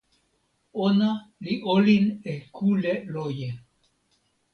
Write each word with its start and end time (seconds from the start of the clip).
ona 0.85 1.09
li 1.43 1.55
olin 1.73 2.05
e 2.31 2.33
kule 2.55 2.93
loje. 3.13 3.49